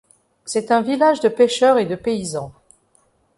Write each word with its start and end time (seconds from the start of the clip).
C'est 0.45 0.71
un 0.71 0.81
village 0.81 1.19
de 1.19 1.29
pêcheurs 1.29 1.77
et 1.77 1.85
de 1.85 1.93
paysans. 1.93 2.53